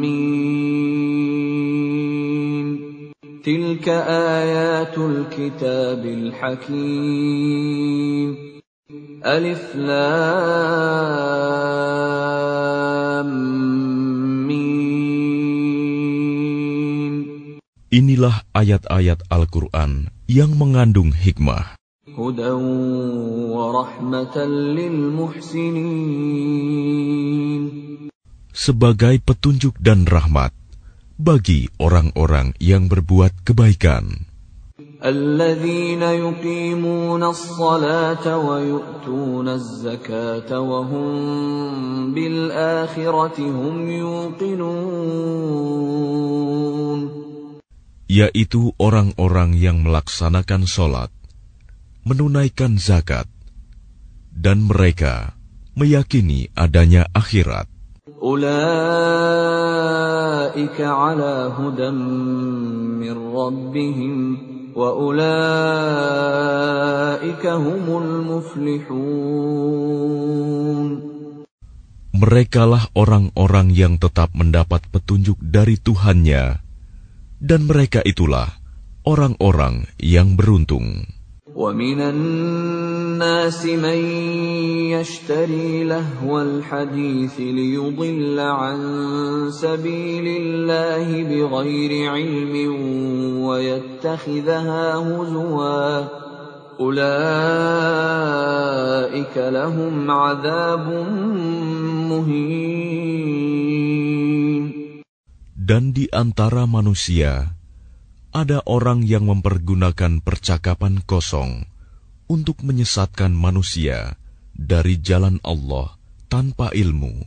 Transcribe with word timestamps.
Mim. 0.00 1.52
Tilka 3.44 4.08
ayatul 4.08 5.28
kitabil 5.28 6.32
hakim. 6.32 8.32
Alif 9.20 9.76
Lam 9.76 11.28
Inilah 17.88 18.44
ayat-ayat 18.52 19.24
Al-Quran 19.32 20.12
yang 20.28 20.52
mengandung 20.60 21.08
hikmah. 21.08 21.80
Sebagai 28.52 29.14
petunjuk 29.24 29.74
dan 29.80 30.04
rahmat 30.04 30.52
bagi 31.16 31.72
orang-orang 31.80 32.52
yang 32.60 32.92
berbuat 32.92 33.32
kebaikan. 33.48 34.27
الذين 35.05 36.01
يقيمون 36.01 37.23
الصلاة 37.23 38.37
ويؤتون 38.37 39.47
الزكاة 39.49 40.59
وهم 40.59 42.13
بالآخرة 42.13 43.37
هم 43.37 43.89
يوقنون 43.91 44.73
yaitu 48.09 48.73
orang-orang 48.81 49.53
yang 49.57 49.85
melaksanakan 49.85 50.65
sholat, 50.65 51.13
menunaikan 52.05 52.81
zakat, 52.81 53.29
dan 54.33 54.65
mereka 54.65 55.37
meyakini 55.77 56.49
adanya 56.57 57.05
akhirat. 57.13 57.69
أولئك 58.23 58.41
على 60.81 61.55
هدى 61.59 61.89
من 61.91 63.15
ربهم 63.35 64.17
وأولئك 64.23 64.23
هم 64.23 64.31
المفلحون 64.33 64.56
Merekalah 72.14 72.84
orang-orang 72.94 73.74
yang 73.74 73.98
tetap 73.98 74.30
mendapat 74.38 74.86
petunjuk 74.94 75.34
dari 75.42 75.82
Tuhannya, 75.82 76.62
dan 77.42 77.60
mereka 77.66 78.06
itulah 78.06 78.54
orang-orang 79.02 79.90
yang 79.98 80.38
beruntung. 80.38 81.10
ومن 83.07 83.23
الناس 83.23 83.63
من 83.79 83.99
يشتري 84.91 85.83
لهو 85.83 86.41
الحديث 86.41 87.39
ليضل 87.39 88.39
عن 88.39 88.77
سبيل 89.51 90.27
الله 90.27 91.07
بغير 91.23 92.11
علم 92.11 92.53
ويتخذها 93.47 94.95
هزوا 94.95 96.07
أولئك 96.79 97.05
لهم 99.37 100.11
عذاب 100.11 100.87
مهين 102.11 103.23
Dan 105.63 105.95
di 105.95 106.11
antara 106.11 106.67
manusia, 106.67 107.55
ada 108.35 108.59
orang 108.67 109.07
yang 109.07 109.31
mempergunakan 109.31 110.19
percakapan 110.19 110.99
kosong 111.07 111.71
untuk 112.27 112.63
menyesatkan 112.63 113.35
manusia 113.35 114.17
dari 114.53 115.01
jalan 115.01 115.41
Allah 115.43 115.97
tanpa 116.29 116.73
ilmu 116.73 117.25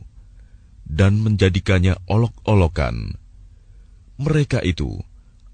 dan 0.87 1.19
menjadikannya 1.19 1.99
olok-olokan. 2.07 3.19
Mereka 4.17 4.63
itu 4.63 4.97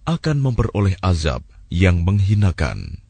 akan 0.05 0.37
memperoleh 0.39 0.95
azab 1.01 1.43
yang 1.67 2.05
menghinakan. 2.05 3.03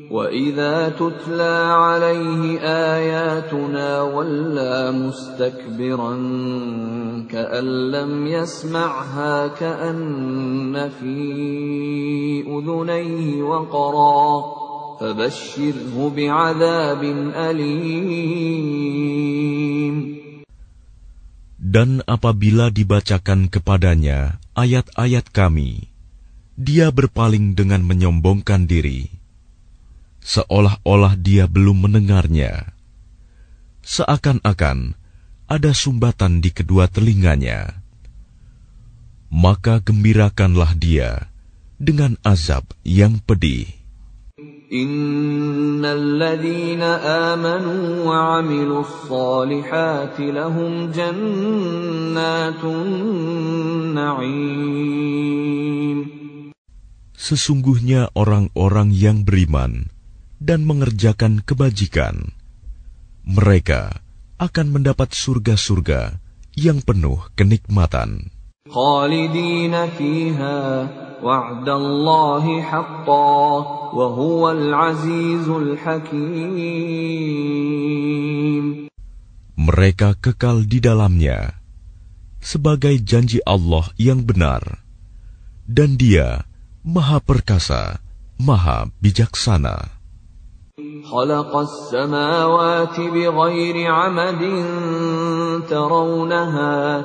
وَإِذَا 0.00 0.96
تُتْلَى 0.96 1.56
عَلَيْهِ 1.76 2.42
آيَاتُنَا 2.64 4.02
وَلَّى 4.02 4.92
مُسْتَكْبِرًا 4.96 6.14
كَأَن 7.28 7.66
لَّمْ 7.92 8.26
يَسْمَعْهَا 8.26 9.46
كَأَنَّ 9.60 10.74
فِي 10.88 11.20
أُذُنَيْهِ 12.48 13.42
وَقْرًا 13.42 14.63
فَبَشِّرْهُ 15.00 15.94
بِعَذَابٍ 15.96 17.02
أَلِيمٍ 17.34 18.90
Dan 21.60 22.02
apabila 22.04 22.68
dibacakan 22.74 23.46
kepadanya 23.46 24.42
ayat-ayat 24.58 25.30
kami, 25.30 25.86
dia 26.58 26.90
berpaling 26.90 27.54
dengan 27.54 27.86
menyombongkan 27.86 28.66
diri 28.66 29.20
seolah-olah 30.20 31.16
dia 31.16 31.48
belum 31.48 31.88
mendengarnya. 31.88 32.76
Seakan-akan 33.80 34.94
ada 35.50 35.70
sumbatan 35.74 36.44
di 36.44 36.54
kedua 36.54 36.86
telinganya. 36.86 37.80
Maka 39.30 39.82
gembirakanlah 39.82 40.76
dia 40.76 41.30
dengan 41.80 42.14
azab 42.22 42.70
yang 42.86 43.18
pedih. 43.24 43.66
إن 44.70 45.82
الذين 45.82 46.82
آمنوا 47.32 48.06
وعملوا 48.06 48.80
الصالحات 48.80 50.20
لهم 50.20 50.72
جنات 50.94 52.62
النعيم 52.64 54.40
Sesungguhnya 57.20 58.10
orang-orang 58.16 58.90
yang 58.90 59.22
beriman 59.22 59.92
dan 60.42 60.64
mengerjakan 60.66 61.44
kebajikan, 61.44 62.32
mereka 63.22 64.02
akan 64.40 64.72
mendapat 64.72 65.12
surga-surga 65.12 66.16
yang 66.56 66.80
penuh 66.82 67.20
kenikmatan. 67.36 68.32
خالدين 68.70 69.74
فيها 69.98 70.88
وعد 71.24 71.68
الله 71.68 72.62
حقا 72.62 73.58
وهو 73.94 74.50
العزيز 74.50 75.48
الحكيم 75.48 76.90
Mereka 79.60 80.16
kekal 80.18 80.64
di 80.64 80.80
dalamnya 80.80 81.60
sebagai 82.40 82.96
janji 83.04 83.44
Allah 83.44 83.92
yang 84.00 84.24
benar, 84.24 84.80
dan 85.68 86.00
Dia 86.00 86.48
Maha 86.80 87.20
Perkasa, 87.20 88.00
Maha 88.40 88.88
Bijaksana. 89.04 90.00
خلق 91.04 91.56
السماوات 91.56 93.00
بغير 93.00 93.76
عمد 93.92 94.42
ترونها 95.68 97.04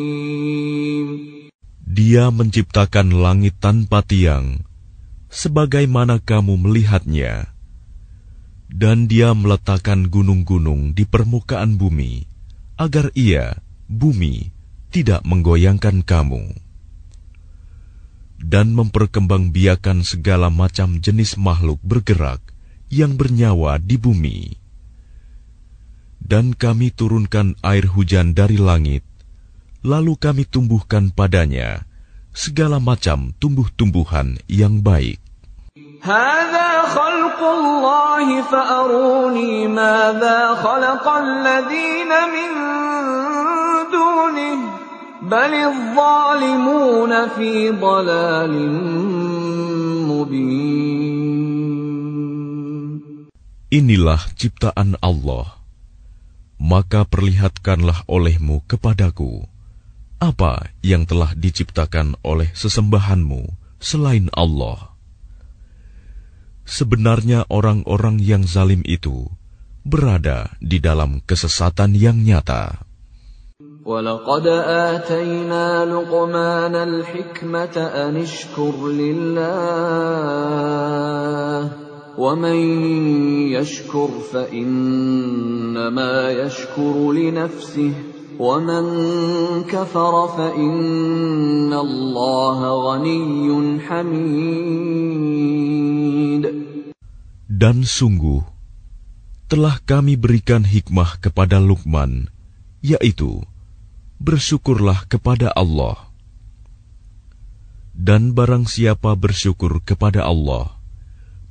Dia 2.11 2.27
menciptakan 2.27 3.23
langit 3.23 3.55
tanpa 3.63 4.03
tiang, 4.03 4.67
sebagaimana 5.31 6.19
kamu 6.19 6.59
melihatnya, 6.59 7.55
dan 8.67 9.07
Dia 9.07 9.31
meletakkan 9.31 10.11
gunung-gunung 10.11 10.91
di 10.91 11.07
permukaan 11.07 11.79
bumi, 11.79 12.27
agar 12.75 13.15
Ia, 13.15 13.55
bumi, 13.87 14.51
tidak 14.91 15.23
menggoyangkan 15.23 16.03
kamu, 16.03 16.51
dan 18.43 18.75
memperkembangbiakan 18.75 20.03
segala 20.03 20.51
macam 20.51 20.99
jenis 20.99 21.39
makhluk 21.39 21.79
bergerak 21.79 22.43
yang 22.91 23.15
bernyawa 23.15 23.79
di 23.79 23.95
bumi. 23.95 24.59
Dan 26.19 26.59
kami 26.59 26.91
turunkan 26.91 27.55
air 27.63 27.87
hujan 27.87 28.35
dari 28.35 28.59
langit 28.59 29.07
Lalu 29.79 30.19
kami 30.19 30.43
tumbuhkan 30.43 31.09
padanya 31.09 31.87
segala 32.36 32.76
macam 32.76 33.32
tumbuh-tumbuhan 33.40 34.36
yang 34.46 34.84
baik. 34.84 35.18
هذا 36.06 36.70
خلق 36.94 37.40
الله 37.42 38.26
فأروني 38.42 39.66
ماذا 39.68 40.54
خلق 40.54 41.04
الذين 41.08 42.12
من 42.30 42.50
دونه 43.90 44.58
بل 45.26 45.52
الظالمون 45.54 47.12
في 47.34 47.70
ضلال 47.74 48.54
مبين 50.06 50.86
Inilah 53.66 54.22
ciptaan 54.38 54.94
Allah. 55.02 55.58
Maka 56.56 57.02
perlihatkanlah 57.02 58.06
olehmu 58.06 58.62
kepadaku 58.70 59.44
apa 60.20 60.72
yang 60.80 61.04
telah 61.04 61.36
diciptakan 61.36 62.16
oleh 62.24 62.48
sesembahanmu 62.56 63.52
selain 63.76 64.32
Allah. 64.32 64.96
Sebenarnya 66.66 67.46
orang-orang 67.46 68.18
yang 68.18 68.42
zalim 68.42 68.82
itu 68.82 69.30
berada 69.86 70.50
di 70.58 70.82
dalam 70.82 71.22
kesesatan 71.22 71.94
yang 71.94 72.18
nyata. 72.24 72.82
ولقد 73.86 74.46
آتينا 74.66 75.86
لقمان 75.86 76.74
الحكمة 76.74 77.76
أن 77.78 78.16
اشكر 78.18 78.88
لله 78.90 79.46
ومن 82.18 82.58
يشكر 83.54 84.10
فإنما 84.32 86.14
يشكر 86.30 87.12
لنفسه 87.12 88.09
ومن 88.40 88.84
كفر 89.64 90.14
فإن 90.36 91.72
الله 91.72 92.58
غني 92.86 93.80
حميد 93.80 95.16
Dan 97.56 97.88
sungguh, 97.88 98.44
telah 99.48 99.80
kami 99.88 100.20
berikan 100.20 100.60
hikmah 100.60 101.16
kepada 101.24 101.56
Lukman, 101.56 102.28
yaitu, 102.84 103.48
bersyukurlah 104.20 105.08
kepada 105.08 105.56
Allah. 105.56 105.96
Dan 107.96 108.36
barang 108.36 108.68
siapa 108.68 109.16
bersyukur 109.16 109.80
kepada 109.80 110.28
Allah, 110.28 110.76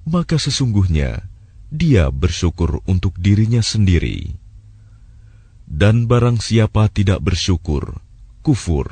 maka 0.06 0.38
sesungguhnya 0.38 1.26
dia 1.74 2.14
bersyukur 2.14 2.86
untuk 2.86 3.18
dirinya 3.18 3.66
sendiri. 3.66 4.39
Dan 5.70 6.06
barang 6.06 6.38
siapa 6.38 6.88
tidak 6.94 7.26
bersyukur, 7.26 7.98
kufur, 8.46 8.86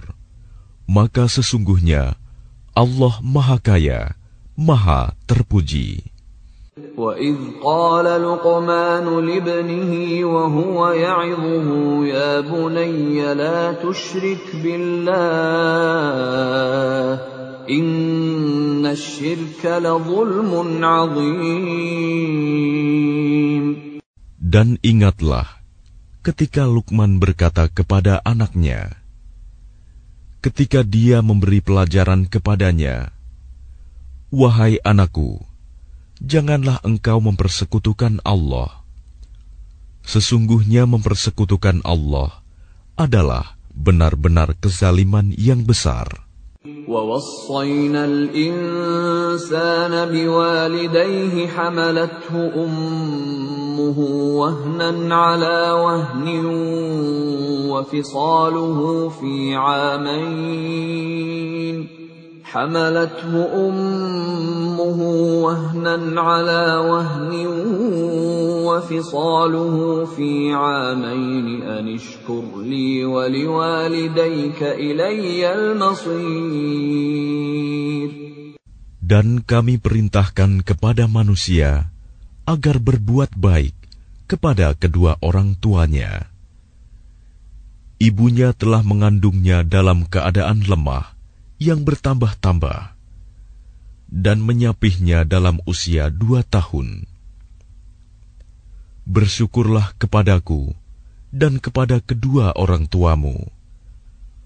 maka 0.89 1.29
sesungguhnya 1.29 2.17
Allah 2.73 3.13
Maha 3.21 3.61
Kaya, 3.61 4.17
Maha 4.57 5.13
Terpuji. 5.29 6.13
وإذ 6.97 7.61
قال 7.63 8.05
لقمان 8.05 9.05
لابنه 9.25 10.25
وهو 10.25 10.89
يعظه 10.89 11.69
يا 12.05 12.41
بني 12.41 13.33
لا 13.33 13.73
تشرك 13.77 14.55
بالله 14.57 15.13
إن 17.69 18.85
الشرك 18.85 19.65
لظلم 19.65 20.85
عظيم 20.85 21.93
Dan 24.53 24.77
ingatlah 24.85 25.56
ketika 26.28 26.68
Lukman 26.68 27.16
berkata 27.16 27.72
kepada 27.72 28.20
anaknya, 28.20 29.00
ketika 30.44 30.84
dia 30.84 31.24
memberi 31.24 31.64
pelajaran 31.64 32.28
kepadanya, 32.28 33.16
"Wahai 34.28 34.76
anakku, 34.84 35.40
janganlah 36.20 36.84
engkau 36.84 37.24
mempersekutukan 37.24 38.20
Allah. 38.28 38.84
Sesungguhnya 40.04 40.84
mempersekutukan 40.84 41.80
Allah 41.80 42.44
adalah 43.00 43.56
benar-benar 43.72 44.52
kezaliman 44.60 45.32
yang 45.32 45.64
besar." 45.64 46.27
ووصينا 46.88 48.04
الإنسان 48.04 49.92
بوالديه 50.12 51.46
حملته 51.46 52.34
أمه 52.64 53.98
وهنا 54.38 55.14
على 55.14 55.70
وهن 55.72 56.44
وفصاله 57.70 59.08
في 59.08 59.54
عامين. 59.54 60.78
حملته 62.53 63.33
أمه 63.49 64.99
وهنا 65.41 66.21
على 66.21 66.63
وهن 66.85 67.31
وفصاله 68.67 70.05
في 70.05 70.53
عامين 70.53 71.47
أن 71.63 71.89
اشكر 71.89 72.43
لي 72.61 73.05
ولوالديك 73.05 74.61
إلي 74.63 75.53
المصير 75.55 76.93
Dan 79.03 79.43
kami 79.45 79.77
perintahkan 79.83 80.63
kepada 80.65 81.11
manusia 81.11 81.91
agar 82.47 82.79
berbuat 82.79 83.35
baik 83.35 83.75
kepada 84.25 84.73
kedua 84.73 85.19
orang 85.19 85.59
tuanya. 85.59 86.31
Ibunya 88.01 88.55
telah 88.55 88.81
mengandungnya 88.81 89.61
dalam 89.67 90.07
keadaan 90.07 90.65
lemah 90.65 91.13
yang 91.61 91.85
bertambah-tambah 91.87 92.93
dan 94.13 94.37
menyapihnya 94.45 95.25
dalam 95.25 95.57
usia 95.65 96.13
dua 96.13 96.45
tahun. 96.45 97.09
Bersyukurlah 99.09 99.97
kepadaku 99.97 100.77
dan 101.33 101.57
kepada 101.57 101.97
kedua 101.97 102.53
orang 102.53 102.85
tuamu. 102.85 103.49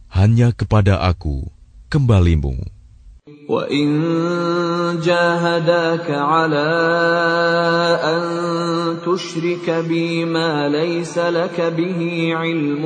Hanya 0.07 0.55
kepada 0.55 1.03
aku 1.03 1.51
kembalimu. 1.91 2.63
وإن 3.47 3.88
جاهداك 5.03 6.11
على 6.11 6.71
أن 8.03 8.23
تشرك 9.07 9.88
بي 9.88 10.25
ما 10.25 10.67
ليس 10.67 11.17
لك 11.17 11.61
به 11.61 11.99
علم 12.35 12.83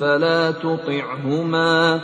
فلا 0.00 0.50
تطعهما 0.50 2.00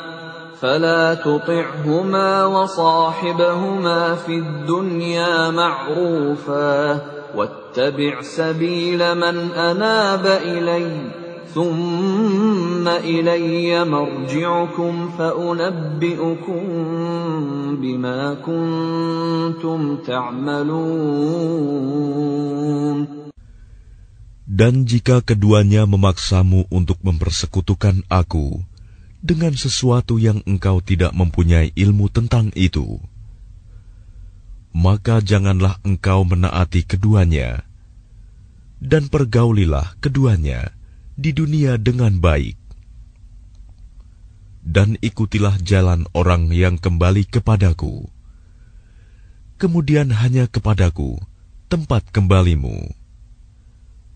فلا 0.62 1.14
تطعهما 1.14 2.46
وصاحبهما 2.46 4.16
في 4.16 4.36
الدنيا 4.36 5.52
معروفا 5.52 7.02
واتبع 7.36 8.22
سبيل 8.22 9.16
من 9.16 9.52
أناب 9.52 10.26
إليّ 10.26 11.26
ثم 11.56 12.84
إلي 12.84 13.86
مرجعكم 13.88 14.94
فأنبئكم 15.18 16.64
بما 17.80 18.34
كنتم 18.44 19.80
تعملون. 20.04 21.56
Dan 24.46 24.84
jika 24.88 25.20
keduanya 25.24 25.88
memaksamu 25.88 26.68
untuk 26.72 27.00
mempersekutukan 27.04 28.04
aku 28.12 28.60
dengan 29.26 29.58
sesuatu 29.58 30.22
yang 30.22 30.46
engkau 30.46 30.86
tidak 30.86 31.10
mempunyai 31.18 31.74
ilmu 31.74 32.14
tentang 32.14 32.54
itu, 32.54 33.02
maka 34.70 35.18
janganlah 35.18 35.82
engkau 35.82 36.22
menaati 36.22 36.86
keduanya, 36.86 37.66
dan 38.78 39.10
pergaulilah 39.10 39.98
keduanya 39.98 40.70
di 41.18 41.34
dunia 41.34 41.82
dengan 41.82 42.22
baik. 42.22 42.54
Dan 44.62 44.98
ikutilah 45.02 45.62
jalan 45.62 46.10
orang 46.14 46.50
yang 46.50 46.78
kembali 46.78 47.30
kepadaku. 47.30 48.10
Kemudian 49.62 50.10
hanya 50.10 50.50
kepadaku 50.50 51.22
tempat 51.70 52.10
kembalimu. 52.10 52.94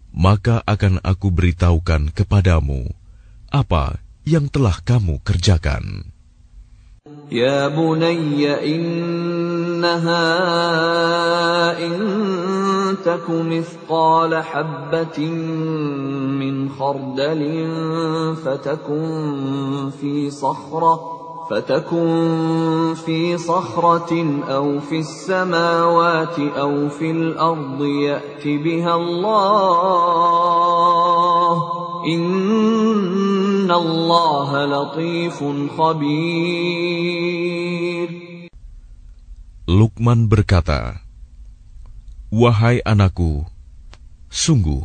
Maka 0.10 0.66
akan 0.66 1.06
aku 1.06 1.30
beritahukan 1.30 2.10
kepadamu 2.18 2.89
apa 3.54 4.01
yang 4.29 4.45
telah 4.53 4.77
kamu 4.86 5.25
kerjakan. 5.25 6.05
Ya 7.33 7.65
bunayya 7.74 8.62
innaha 8.62 10.21
in 11.81 12.01
taku 13.01 13.41
mithqala 13.41 14.45
habbatin 14.45 15.33
min 16.38 16.69
khardalin 16.69 18.38
fatakun 18.38 19.89
fi 19.98 20.29
sakhra 20.29 21.17
فتكن 21.50 22.93
في 23.05 23.38
صخرة 23.38 24.41
أو 24.50 24.79
في 24.79 25.00
السماوات 25.00 26.39
أو 26.39 26.89
في 26.89 27.12
الأرض 27.12 27.81
يأت 27.81 28.45
بها 28.45 28.95
الله 28.95 29.50
Lukman 39.69 40.25
berkata, 40.25 41.05
Wahai 42.33 42.81
anakku, 42.81 43.45
sungguh, 44.33 44.81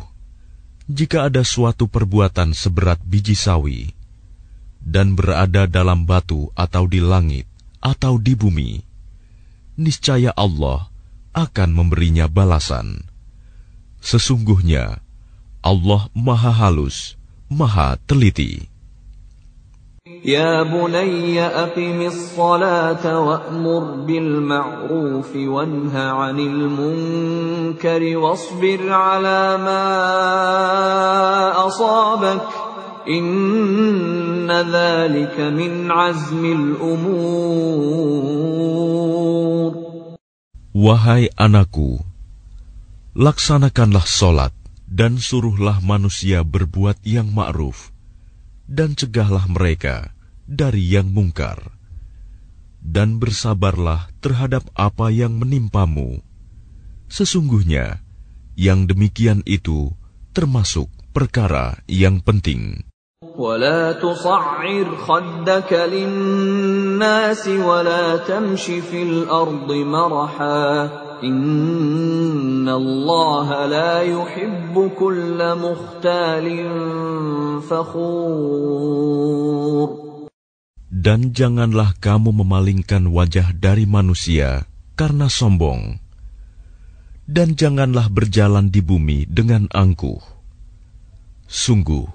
jika 0.85 1.25
ada 1.25 1.41
suatu 1.41 1.89
perbuatan 1.89 2.53
seberat 2.53 3.01
biji 3.01 3.33
sawi 3.33 3.89
dan 4.77 5.17
berada 5.17 5.65
dalam 5.65 6.05
batu 6.05 6.53
atau 6.53 6.85
di 6.85 7.01
langit 7.01 7.49
atau 7.81 8.21
di 8.21 8.37
bumi, 8.37 8.85
niscaya 9.81 10.29
Allah 10.37 10.93
akan 11.33 11.69
memberinya 11.73 12.29
balasan. 12.29 13.01
Sesungguhnya 14.05 15.01
Allah 15.65 16.05
Maha 16.13 16.53
Halus, 16.53 17.17
Maha 17.49 17.97
Teliti. 18.05 18.74
يا 20.25 20.65
بني 20.65 21.37
أقم 21.37 22.01
الصلاة 22.01 23.19
وأمر 23.19 23.83
بالمعروف 24.09 25.35
وانه 25.35 25.93
عن 25.93 26.39
المنكر 26.39 28.17
واصبر 28.17 28.89
على 28.89 29.57
ما 29.61 29.85
أصابك 31.67 32.41
إن 33.05 34.49
ذلك 34.49 35.39
من 35.39 35.91
عزم 35.91 36.45
الأمور 36.45 37.45
Wahai 40.75 41.31
anakku, 41.39 42.03
laksanakanlah 43.15 44.03
solat 44.03 44.51
dan 44.91 45.15
suruhlah 45.15 45.79
manusia 45.79 46.43
berbuat 46.43 46.99
yang 47.07 47.31
ma'ruf 47.31 47.95
dan 48.67 48.91
cegahlah 48.91 49.47
mereka 49.47 50.14
dari 50.44 50.90
yang 50.90 51.12
mungkar. 51.12 51.76
Dan 52.80 53.20
bersabarlah 53.20 54.08
terhadap 54.24 54.64
apa 54.72 55.12
yang 55.12 55.36
menimpamu. 55.36 56.24
Sesungguhnya, 57.12 58.00
yang 58.56 58.88
demikian 58.88 59.44
itu 59.44 59.92
termasuk 60.32 60.88
perkara 61.12 61.80
yang 61.86 62.20
penting. 62.24 62.90
ولا 63.36 63.92
تصعر 63.92 64.96
خدك 64.96 65.72
للناس 65.72 67.48
ولا 67.48 68.16
تمش 68.16 68.64
في 68.64 69.02
الأرض 69.02 69.72
مرحا 69.72 70.90
إن 71.24 72.68
الله 72.68 73.66
لا 73.66 74.02
يحب 74.02 74.90
كل 74.98 75.54
مختال 75.56 76.68
فخور 77.60 78.90
Dan 80.94 81.30
janganlah 81.30 81.94
kamu 82.02 82.34
memalingkan 82.42 83.14
wajah 83.14 83.54
dari 83.54 83.86
manusia 83.86 84.66
karena 84.98 85.30
sombong. 85.30 86.02
Dan 87.30 87.54
janganlah 87.54 88.10
berjalan 88.10 88.74
di 88.74 88.82
bumi 88.82 89.22
dengan 89.30 89.70
angkuh. 89.70 90.18
Sungguh, 91.46 92.10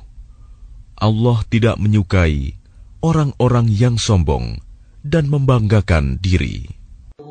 Allah 1.00 1.40
tidak 1.48 1.80
menyukai 1.80 2.60
orang-orang 3.00 3.72
yang 3.72 3.96
sombong 3.96 4.60
dan 5.08 5.32
membanggakan 5.32 6.20
diri. 6.20 6.68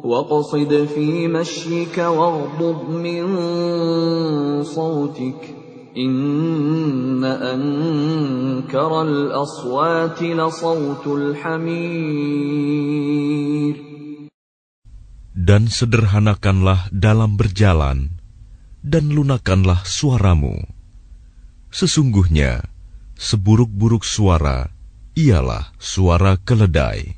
واقصد 0.05 0.69
في 0.93 1.29
مشيك 1.33 1.97
واغضض 1.97 2.81
من 2.93 3.25
صوتك 4.64 5.41
إن 5.99 7.25
أنكر 7.25 9.03
الأصوات 9.03 10.23
لصوت 10.23 11.07
الحمير 11.07 12.55
Dan 15.45 15.69
sederhanakanlah 15.69 16.88
dalam 16.88 17.37
berjalan, 17.37 18.17
dan 18.81 19.12
lunakanlah 19.12 19.85
suaramu. 19.85 20.57
Sesungguhnya, 21.69 22.64
seburuk-buruk 23.21 24.09
suara 24.09 24.73
ialah 25.12 25.75
suara 25.76 26.41
keledai. 26.41 27.18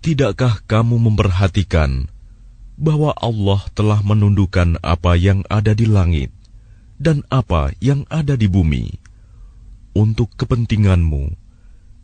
Tidakkah 0.00 0.64
kamu 0.64 0.96
memperhatikan 0.96 2.08
bahwa 2.80 3.12
Allah 3.20 3.60
telah 3.76 4.00
menundukkan 4.00 4.80
apa 4.80 5.12
yang 5.20 5.44
ada 5.52 5.76
di 5.76 5.84
langit 5.84 6.32
dan 6.96 7.20
apa 7.28 7.76
yang 7.84 8.08
ada 8.08 8.32
di 8.32 8.48
bumi 8.48 8.96
untuk 9.92 10.32
kepentinganmu 10.40 11.36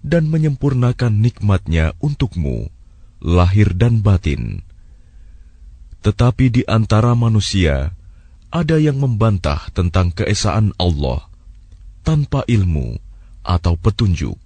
dan 0.05 0.29
menyempurnakan 0.29 1.25
nikmatnya 1.25 1.97
untukmu, 2.05 2.69
lahir 3.25 3.73
dan 3.73 4.05
batin. 4.05 4.61
Tetapi 6.05 6.53
di 6.53 6.63
antara 6.69 7.17
manusia 7.17 7.97
ada 8.53 8.77
yang 8.77 9.01
membantah 9.01 9.73
tentang 9.73 10.13
keesaan 10.13 10.77
Allah 10.77 11.33
tanpa 12.05 12.45
ilmu 12.45 13.01
atau 13.41 13.75
petunjuk 13.81 14.37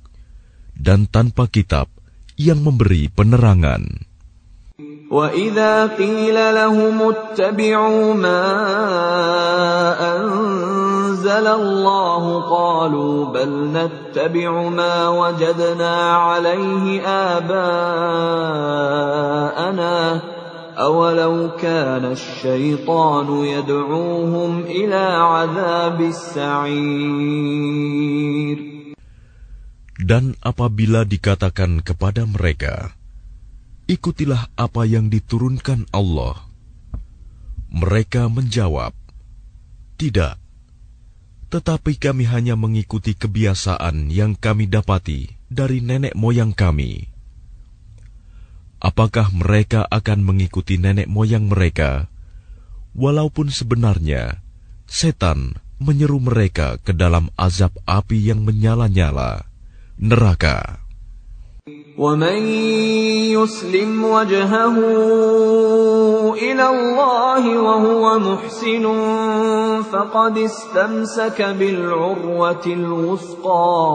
dan 0.78 1.10
tanpa 1.10 1.50
kitab 1.50 1.90
yang 2.40 2.64
memberi 2.64 3.12
penerangan. 3.12 4.08
وَإِذَا 5.10 5.86
قِيلَ 5.98 6.38
لَهُمُ 6.54 7.02
اتَّبِعُوا 7.02 8.14
مَا 8.14 8.46
أَنزَلَ 10.16 11.46
اللَّهُ 11.46 12.24
قَالُوا 12.50 13.24
بَلْ 13.34 13.50
نَتَّبِعُ 13.74 14.68
مَا 14.68 15.08
وَجَدْنَا 15.08 16.14
عَلَيْهِ 16.14 17.02
آبَاءَنَا 17.36 17.90
أَوَلَوْ 20.78 21.48
كَانَ 21.58 22.04
الشَّيْطَانُ 22.04 23.44
يَدْعُوهُمْ 23.44 24.60
إِلَى 24.60 25.04
عَذَابِ 25.18 26.00
السَّعِيرِ 26.00 27.50
Dan 30.00 30.32
apabila 30.40 31.04
dikatakan 31.04 31.84
kepada 31.84 32.24
mereka, 32.24 32.96
Ikutilah 33.84 34.54
apa 34.54 34.86
yang 34.86 35.10
diturunkan 35.10 35.90
Allah. 35.92 36.40
Mereka 37.68 38.30
menjawab, 38.30 38.96
Tidak, 40.00 40.34
tetapi 41.50 41.98
kami 41.98 42.30
hanya 42.30 42.54
mengikuti 42.54 43.18
kebiasaan 43.18 44.14
yang 44.14 44.38
kami 44.38 44.70
dapati 44.70 45.34
dari 45.50 45.82
nenek 45.82 46.14
moyang 46.14 46.54
kami. 46.54 47.10
Apakah 48.78 49.34
mereka 49.34 49.84
akan 49.90 50.22
mengikuti 50.22 50.78
nenek 50.78 51.10
moyang 51.10 51.50
mereka, 51.50 52.06
walaupun 52.94 53.50
sebenarnya 53.50 54.38
setan 54.86 55.58
menyeru 55.82 56.22
mereka 56.22 56.78
ke 56.80 56.94
dalam 56.94 57.28
azab 57.34 57.74
api 57.84 58.30
yang 58.30 58.46
menyala-nyala, 58.46 59.49
neraka? 59.99 60.85
ومن 61.97 62.39
يسلم 63.33 64.03
وجهه 64.03 64.77
إلى 66.35 66.65
الله 66.69 67.43
وهو 67.57 68.19
محسن 68.19 68.85
فقد 69.81 70.37
استمسك 70.37 71.41
بالعروة 71.41 72.65
الوثقى 72.67 73.85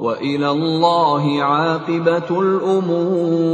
وإلى 0.00 0.48
الله 0.50 1.24
عاقبة 1.42 2.28
الأمور 2.30 3.50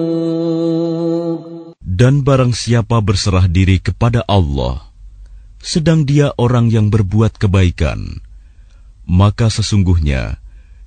Dan 1.96 2.20
barang 2.20 2.52
siapa 2.52 3.00
berserah 3.00 3.48
diri 3.48 3.80
kepada 3.80 4.20
Allah, 4.28 4.84
sedang 5.64 6.04
dia 6.04 6.28
orang 6.36 6.68
yang 6.68 6.92
berbuat 6.92 7.40
kebaikan, 7.40 8.20
maka 9.08 9.48
sesungguhnya 9.48 10.36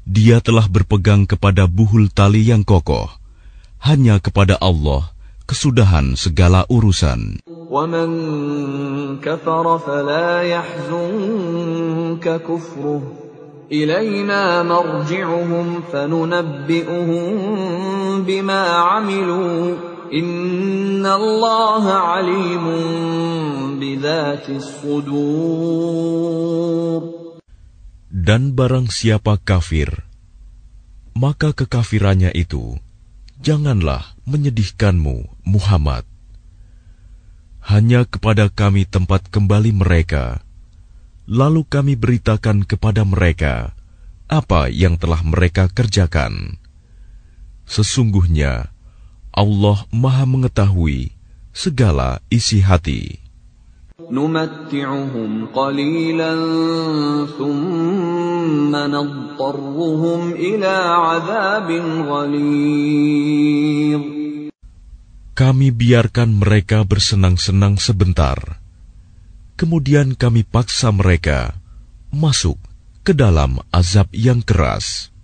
dia 0.09 0.41
telah 0.41 0.65
berpegang 0.65 1.29
kepada 1.29 1.69
buhul 1.69 2.09
tali 2.09 2.47
yang 2.49 2.65
kokoh. 2.65 3.07
Hanya 3.79 4.19
kepada 4.19 4.57
Allah 4.59 5.13
kesudahan 5.49 6.13
segala 6.13 6.65
urusan. 6.69 7.41
ومن 7.69 8.09
كفر 9.21 9.65
فلا 9.77 10.41
يحزنك 10.41 12.25
كفره 12.41 13.01
إلينا 13.71 14.63
مرجعهم 14.63 15.81
فننبئهم 15.93 17.21
بما 18.25 18.63
عملوا 18.69 19.75
إن 20.13 21.05
الله 21.05 21.85
عليم 21.93 22.65
بذات 23.79 24.49
الصدور 24.49 25.99
dan 28.14 28.54
barang 28.54 28.94
siapa 28.94 29.42
kafir, 29.42 29.90
maka 31.18 31.50
kekafirannya 31.50 32.30
itu 32.30 32.78
janganlah 33.42 34.14
menyedihkanmu, 34.22 35.42
Muhammad. 35.42 36.06
Hanya 37.58 38.06
kepada 38.06 38.46
kami 38.54 38.86
tempat 38.86 39.26
kembali 39.34 39.74
mereka, 39.74 40.46
lalu 41.26 41.66
kami 41.66 41.98
beritakan 41.98 42.62
kepada 42.62 43.02
mereka 43.02 43.74
apa 44.30 44.70
yang 44.70 44.94
telah 44.94 45.18
mereka 45.26 45.66
kerjakan. 45.66 46.54
Sesungguhnya 47.66 48.70
Allah 49.34 49.90
Maha 49.90 50.22
Mengetahui 50.22 51.10
segala 51.50 52.22
isi 52.30 52.62
hati. 52.62 53.23
نمتعهم 54.03 55.51
قليلا 55.51 56.33
ثم 57.37 58.71
نضطرهم 58.75 60.21
إلى 60.31 60.75
عذاب 61.05 61.69
غليظ 62.07 64.01
Kami 65.39 65.71
biarkan 65.71 66.35
mereka 66.35 66.83
bersenang-senang 66.83 67.79
sebentar. 67.79 68.59
Kemudian 69.55 70.19
kami 70.19 70.43
paksa 70.43 70.91
mereka 70.91 71.55
masuk 72.11 72.59
ke 73.07 73.15
dalam 73.15 73.63
azab 73.71 74.11
yang 74.11 74.43
keras. 74.43 75.15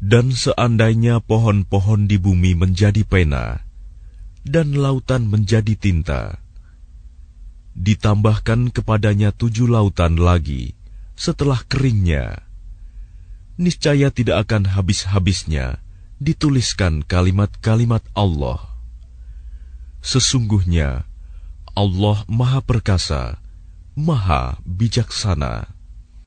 Dan 0.02 0.34
seandainya 0.34 1.22
pohon-pohon 1.22 2.10
di 2.10 2.18
bumi 2.18 2.58
menjadi 2.58 3.06
pena, 3.06 3.62
dan 4.42 4.74
lautan 4.74 5.30
menjadi 5.30 5.78
tinta, 5.78 6.42
ditambahkan 7.78 8.74
kepadanya 8.74 9.30
tujuh 9.30 9.70
lautan 9.70 10.18
lagi 10.18 10.74
setelah 11.14 11.62
keringnya, 11.70 12.42
niscaya 13.56 14.10
tidak 14.10 14.50
akan 14.50 14.74
habis-habisnya 14.74 15.78
dituliskan 16.18 17.06
kalimat-kalimat 17.06 18.02
Allah. 18.14 18.58
Sesungguhnya 20.02 21.06
Allah 21.72 22.18
Maha 22.26 22.60
Perkasa, 22.62 23.41
Maha 23.97 24.61
Bijaksana. 24.65 25.77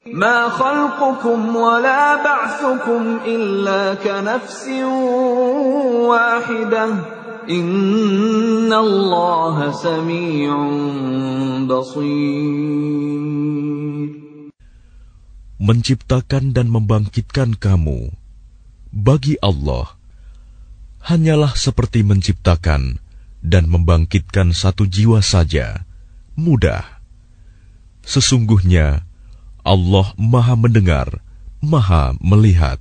ما 0.07 0.49
خلقكم 0.49 1.57
ولا 1.57 2.25
بعثكم 2.25 3.03
إلا 3.27 3.95
كنفس 4.01 4.65
واحدة 6.09 6.85
إن 7.51 8.73
الله 8.73 9.57
سميع 9.73 10.49
بصير 11.69 13.31
Menciptakan 15.61 16.57
dan 16.57 16.73
membangkitkan 16.73 17.61
kamu 17.61 18.17
bagi 18.97 19.37
Allah 19.45 20.01
hanyalah 21.05 21.53
seperti 21.53 22.01
menciptakan 22.01 22.97
dan 23.45 23.69
membangkitkan 23.69 24.57
satu 24.57 24.89
jiwa 24.89 25.21
saja, 25.21 25.85
mudah. 26.41 26.94
Sesungguhnya 28.06 29.02
Allah 29.66 30.14
Maha 30.14 30.54
Mendengar, 30.54 31.10
Maha 31.58 32.14
Melihat. 32.22 32.78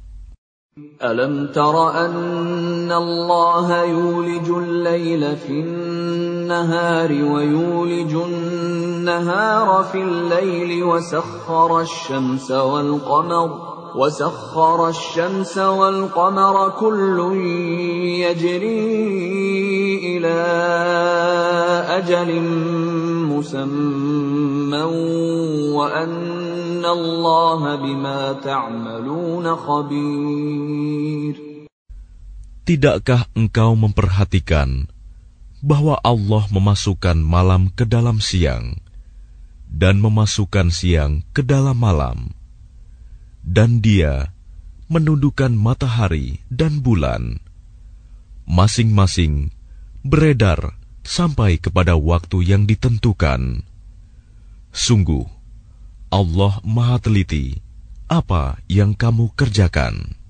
Alam 1.01 1.49
tara 1.55 2.07
anna 2.07 2.97
Allah 2.99 3.89
yuliju 3.89 4.61
al-layla 4.61 5.33
fi 5.41 5.65
an-nahari 5.65 7.25
wa 7.25 7.41
yuliju 7.41 8.21
an-nahara 8.21 9.89
fi 9.89 10.05
al-layli 10.05 10.85
wa 10.85 11.01
sakhkhara 11.01 11.83
ash-shamsa 11.89 12.61
wal-qamara 12.69 13.74
وسخر 13.96 14.90
الشمس 14.90 15.58
والقمر 15.58 16.56
كل 16.80 17.18
يجري 18.24 18.86
إلى 20.18 20.40
أجل 21.98 22.30
مسمى 23.30 24.84
وأن 25.74 26.86
الله 26.86 27.62
بما 27.76 28.20
تعملون 28.34 29.46
خبير 29.56 31.36
Tidakkah 32.70 33.26
engkau 33.34 33.74
memperhatikan 33.74 34.86
bahwa 35.66 35.98
Allah 36.06 36.46
memasukkan 36.54 37.18
malam 37.18 37.74
ke 37.74 37.82
dalam 37.82 38.22
siang 38.22 38.78
dan 39.70 39.98
memasukkan 39.98 40.70
siang 40.70 41.26
ke 41.34 41.42
dalam 41.42 41.78
malam, 41.82 42.30
Dan 43.45 43.85
Dia 43.85 44.33
menundukkan 44.89 45.53
matahari 45.53 46.41
dan 46.49 46.81
bulan, 46.81 47.41
masing-masing 48.49 49.53
beredar 50.05 50.77
sampai 51.05 51.61
kepada 51.61 51.97
waktu 51.97 52.45
yang 52.45 52.65
ditentukan. 52.65 53.65
Sungguh, 54.75 55.29
Allah 56.09 56.59
Maha 56.65 56.99
Teliti 56.99 57.61
apa 58.09 58.61
yang 58.69 58.93
kamu 58.93 59.33
kerjakan. 59.33 60.24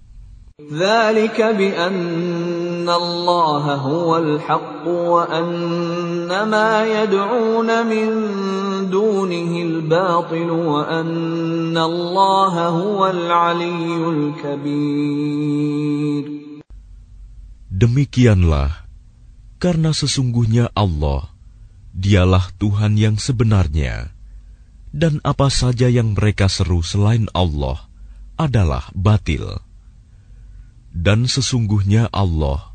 ذلك 0.63 1.41
بأن 1.41 2.89
الله 2.89 3.63
هو 3.75 4.17
الحق 4.17 4.87
وأن 4.87 6.27
ما 6.27 6.83
يدعون 6.83 7.87
من 7.87 8.07
دونه 8.91 9.51
الباطل 9.61 10.49
وأن 10.51 11.77
الله 11.77 12.53
هو 12.67 13.07
العلي 13.07 14.09
الكبير 14.09 15.59
Demikianlah, 17.79 18.91
karena 19.55 19.95
sesungguhnya 19.95 20.67
Allah, 20.75 21.31
Dialah 21.95 22.51
Tuhan 22.59 22.99
yang 22.99 23.15
sebenarnya, 23.15 24.11
dan 24.91 25.23
apa 25.23 25.47
saja 25.47 25.87
yang 25.87 26.11
mereka 26.11 26.51
seru 26.51 26.83
selain 26.83 27.31
Allah 27.31 27.87
adalah 28.35 28.91
batil. 28.91 29.63
Dan 30.93 31.29
sesungguhnya 31.29 32.09
Allah, 32.09 32.73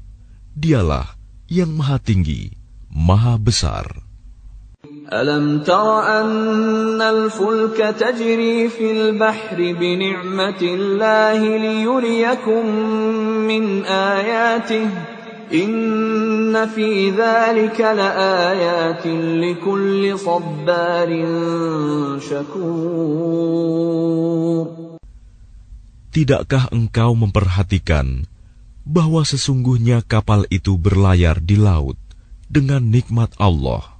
Dialah 0.54 1.18
yang 1.50 1.74
Maha 1.74 1.98
Tinggi, 1.98 2.54
Maha 2.90 3.36
Besar. 3.36 4.04
ألم 5.12 5.60
تر 5.62 6.02
أن 6.02 7.02
الفلك 7.02 7.76
تجري 8.00 8.68
في 8.68 8.90
البحر 8.92 9.56
بنعمة 9.56 10.62
الله 10.62 11.56
ليريكم 11.58 12.66
من 13.46 13.84
آياته 13.84 14.88
إن 15.52 16.66
في 16.66 17.10
ذلك 17.10 17.80
لآيات 17.80 19.06
لكل 19.06 20.18
صبار 20.18 21.10
شكور 22.20 23.74
Tidakkah 26.09 26.73
engkau 26.73 27.13
memperhatikan 27.13 28.25
bahwa 28.85 29.21
sesungguhnya 29.21 30.01
kapal 30.01 30.49
itu 30.49 30.73
berlayar 30.75 31.37
di 31.37 31.55
laut 31.55 31.97
dengan 32.49 32.89
nikmat 32.89 33.33
Allah? 33.37 33.99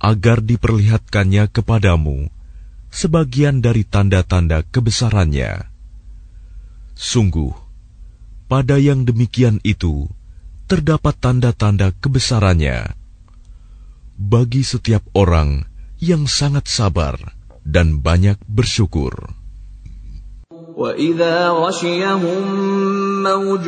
agar 0.00 0.44
diperlihatkannya 0.44 1.48
kepadamu 1.48 2.28
sebagian 2.92 3.64
dari 3.64 3.84
tanda-tanda 3.84 4.64
kebesarannya. 4.68 5.68
Sungguh, 6.96 7.52
pada 8.48 8.80
yang 8.80 9.04
demikian 9.04 9.60
itu 9.64 10.08
terdapat 10.70 11.16
tanda-tanda 11.20 11.92
kebesarannya 12.00 12.96
bagi 14.16 14.64
setiap 14.64 15.04
orang 15.12 15.68
yang 16.00 16.24
sangat 16.24 16.70
sabar 16.70 17.20
dan 17.66 18.00
banyak 18.00 18.40
bersyukur. 18.48 19.12
وَإِذَا 20.76 21.48
غَشِيَهُم 21.48 22.44
مَّوْجٌ 23.22 23.66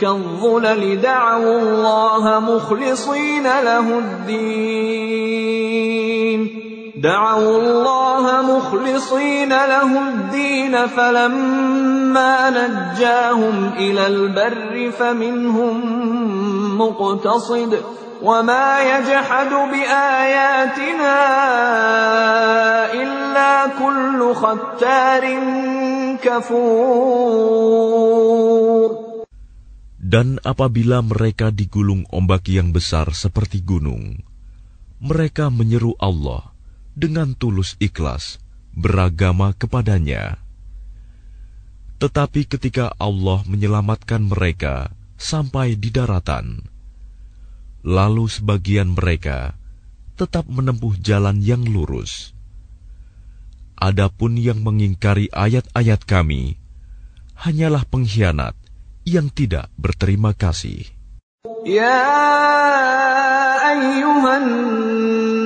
كَالظُّلَلِ 0.00 1.00
دَعَوُا 1.00 1.58
اللَّهَ 1.58 2.40
مُخْلِصِينَ 2.40 3.42
لَهُ 3.42 3.98
الدِّينَ 3.98 5.65
دعوا 6.95 7.55
الله 7.61 8.25
مخلصين 8.41 9.49
له 9.49 9.91
الدين 10.09 10.87
فلما 10.87 12.35
نجاهم 12.49 13.73
إلى 13.77 14.07
البر 14.07 14.91
فمنهم 14.99 15.75
مقتصد 16.77 17.71
وما 18.21 18.67
يجحد 18.81 19.49
بآياتنا 19.49 21.17
إلا 22.93 23.53
كل 23.79 24.19
ختار 24.35 25.23
Dan 29.97 30.37
apabila 30.45 31.01
mereka 31.01 31.49
digulung 31.49 32.05
ombak 32.13 32.45
yang 32.45 32.69
besar 32.69 33.09
seperti 33.09 33.65
gunung, 33.65 34.21
mereka 35.01 35.49
menyeru 35.49 35.97
Allah 35.97 36.53
dengan 36.96 37.36
tulus 37.36 37.76
ikhlas 37.78 38.40
beragama 38.72 39.52
kepadanya. 39.52 40.40
Tetapi 42.00 42.48
ketika 42.48 42.92
Allah 42.96 43.44
menyelamatkan 43.44 44.24
mereka 44.24 44.90
sampai 45.20 45.76
di 45.76 45.92
daratan, 45.92 46.66
lalu 47.84 48.26
sebagian 48.26 48.96
mereka 48.96 49.54
tetap 50.16 50.48
menempuh 50.48 50.96
jalan 51.00 51.40
yang 51.44 51.62
lurus 51.64 52.36
Adapun 53.76 54.40
yang 54.40 54.64
mengingkari 54.64 55.28
ayat-ayat 55.36 56.08
kami 56.08 56.56
hanyalah 57.36 57.84
pengkhianat 57.84 58.56
yang 59.04 59.28
tidak 59.28 59.68
berterima 59.76 60.32
kasih. 60.32 60.88
Ya 61.68 62.00
ayyuhan 63.68 64.46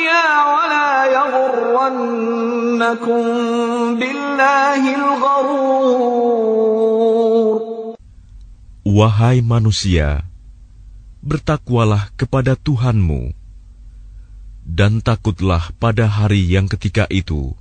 ولا 0.00 1.12
يغرنكم 1.12 3.22
بالله 3.98 4.82
الغرور 4.94 6.46
Wahai 8.86 9.42
manusia, 9.44 10.24
bertakwalah 11.20 12.08
kepada 12.16 12.56
Tuhanmu, 12.56 13.36
dan 14.64 15.04
takutlah 15.04 15.68
pada 15.76 16.08
hari 16.08 16.48
yang 16.48 16.64
ketika 16.64 17.04
itu 17.12 17.52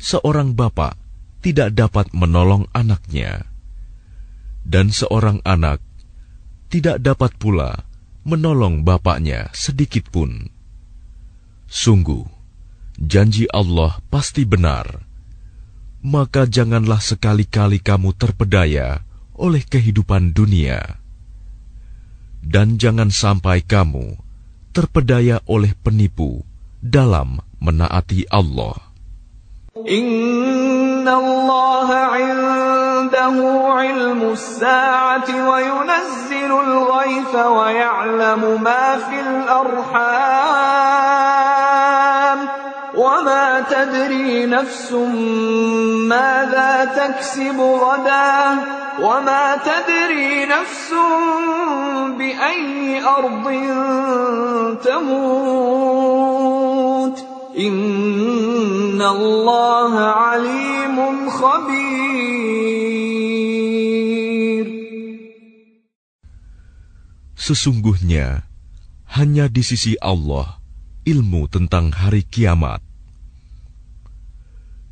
seorang 0.00 0.56
bapak 0.56 0.96
tidak 1.44 1.76
dapat 1.76 2.08
menolong 2.16 2.72
anaknya, 2.72 3.44
dan 4.64 4.88
seorang 4.88 5.44
anak 5.44 5.84
tidak 6.72 7.04
dapat 7.04 7.36
pula 7.36 7.84
menolong 8.24 8.80
bapaknya 8.86 9.52
sedikit 9.52 10.08
pun. 10.08 10.48
Sungguh, 11.73 12.21
janji 13.01 13.49
Allah 13.49 13.97
pasti 14.13 14.45
benar. 14.45 15.09
Maka 16.05 16.45
janganlah 16.45 17.01
sekali-kali 17.01 17.81
kamu 17.81 18.13
terpedaya 18.13 19.01
oleh 19.33 19.65
kehidupan 19.65 20.37
dunia. 20.37 21.01
Dan 22.45 22.77
jangan 22.77 23.09
sampai 23.09 23.65
kamu 23.65 24.21
terpedaya 24.69 25.41
oleh 25.49 25.73
penipu 25.73 26.45
dalam 26.77 27.41
menaati 27.57 28.29
Allah. 28.29 28.77
Inna 29.89 31.17
وما 42.93 43.65
تدري 43.69 44.45
نفس 44.45 44.91
ماذا 46.07 46.85
تكسب 46.85 47.59
غدا 47.59 48.59
وما 49.01 49.57
تدري 49.65 50.45
نفس 50.45 50.93
بأي 52.17 53.01
أرض 53.05 53.45
تموت. 54.85 56.33
إن 57.57 59.01
الله 59.01 59.93
عليم 59.99 61.29
خبير. 61.29 61.93
Sesungguhnya, 67.37 68.47
hanya 69.13 69.51
di 69.51 69.61
sisi 69.61 69.99
الله– 70.01 70.57
ilmu 71.03 71.51
tentang 71.51 71.91
hari 71.91 72.23
kiamat. 72.23 72.83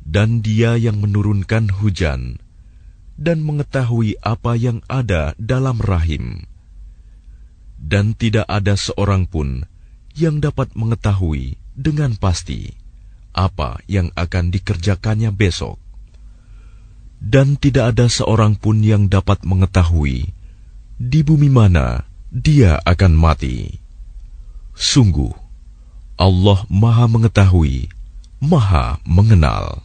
Dan 0.02 0.44
dia 0.44 0.76
yang 0.76 0.98
menurunkan 0.98 1.72
hujan 1.80 2.42
dan 3.16 3.44
mengetahui 3.44 4.18
apa 4.20 4.58
yang 4.58 4.82
ada 4.90 5.36
dalam 5.38 5.78
rahim. 5.78 6.48
Dan 7.78 8.14
tidak 8.14 8.46
ada 8.46 8.78
seorang 8.78 9.26
pun 9.26 9.66
yang 10.14 10.38
dapat 10.38 10.74
mengetahui 10.78 11.58
dengan 11.72 12.14
pasti 12.14 12.70
apa 13.32 13.80
yang 13.88 14.12
akan 14.12 14.52
dikerjakannya 14.52 15.32
besok, 15.32 15.80
dan 17.18 17.56
tidak 17.56 17.96
ada 17.96 18.06
seorang 18.06 18.54
pun 18.60 18.84
yang 18.84 19.08
dapat 19.08 19.40
mengetahui 19.42 20.36
di 21.00 21.20
bumi 21.24 21.48
mana 21.48 22.04
dia 22.28 22.78
akan 22.84 23.12
mati. 23.16 23.80
Sungguh, 24.76 25.32
Allah 26.22 26.62
Maha 26.70 27.10
Mengetahui, 27.10 27.90
Maha 28.38 29.02
Mengenal. 29.02 29.82